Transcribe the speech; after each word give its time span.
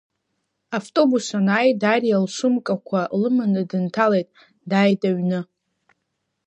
Автобус 0.77 1.25
анааи, 1.37 1.69
Дариа 1.81 2.17
лсумкақәа 2.23 3.01
лыманы 3.21 3.61
дынҭалеит, 3.69 4.27
дааит 4.69 5.01
аҩны. 5.09 5.39